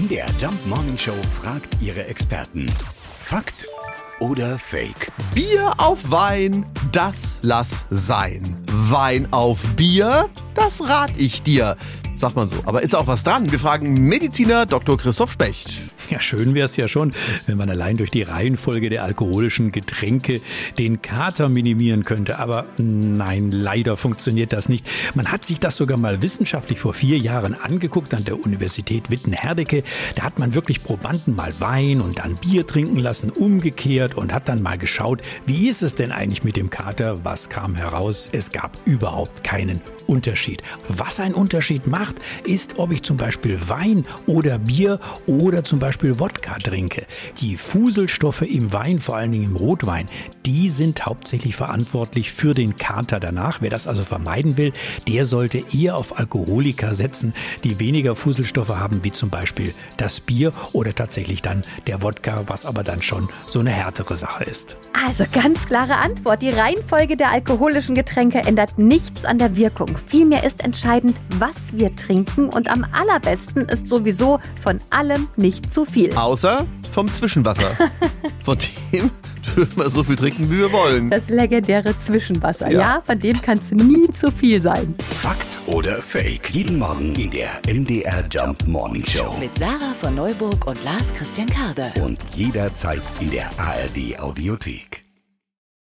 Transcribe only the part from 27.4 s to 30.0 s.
angeguckt an der Universität Witten-Herdecke.